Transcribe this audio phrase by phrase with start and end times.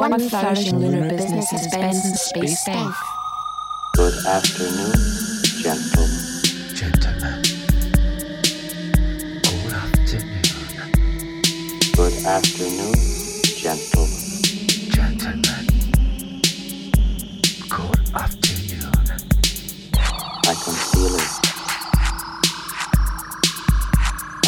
[0.00, 2.96] One flourishing lunar business is Benson Space Safe.
[3.96, 4.94] Good afternoon,
[5.60, 6.08] gentlemen.
[6.74, 7.42] Gentlemen.
[9.42, 10.40] Good afternoon,
[11.92, 12.94] Good afternoon,
[13.60, 14.08] gentlemen.
[14.88, 15.66] gentlemen.
[17.68, 19.04] Good afternoon.
[20.48, 21.32] I can feel it.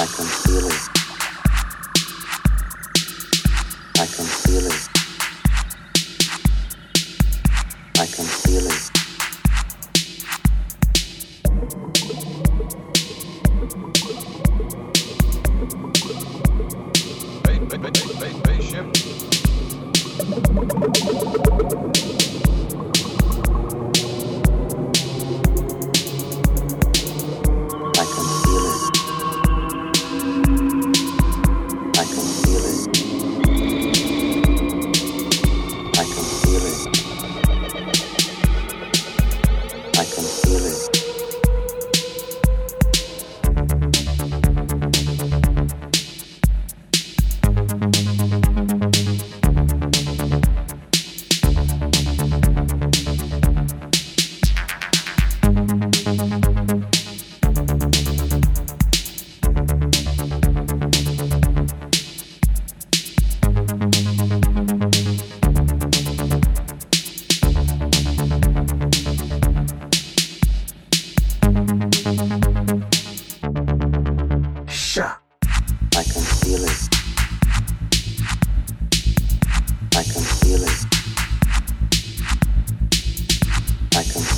[0.01, 0.27] I can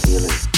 [0.07, 0.54] I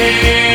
[0.00, 0.49] Yeah.